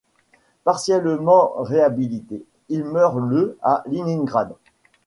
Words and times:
Partiellement 0.63 1.53
réhabilité, 1.57 2.43
il 2.69 2.85
meurt 2.85 3.17
le 3.19 3.59
à 3.61 3.83
Léningrad. 3.85 4.55